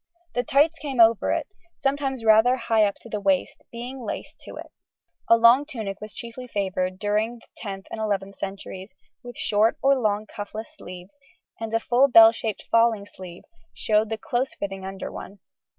[0.33, 1.45] The tights came over it,
[1.77, 4.71] sometimes rather high up the waist, being laced to it.
[5.29, 9.95] A long tunic was chiefly favoured during the 10th and 11th centuries with short or
[9.95, 11.19] long cuffless sleeves,
[11.59, 13.43] and a full bell shaped falling sleeve
[13.75, 15.37] showed a close fitting under one.